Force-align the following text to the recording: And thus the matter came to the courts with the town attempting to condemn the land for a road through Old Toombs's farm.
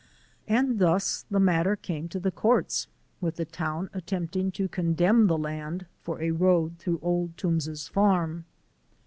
And 0.47 0.79
thus 0.79 1.27
the 1.29 1.39
matter 1.39 1.75
came 1.75 2.09
to 2.09 2.19
the 2.19 2.31
courts 2.31 2.87
with 3.21 3.35
the 3.35 3.45
town 3.45 3.87
attempting 3.93 4.49
to 4.53 4.67
condemn 4.67 5.27
the 5.27 5.37
land 5.37 5.85
for 6.01 6.19
a 6.19 6.31
road 6.31 6.79
through 6.79 6.97
Old 7.03 7.37
Toombs's 7.37 7.87
farm. 7.87 8.45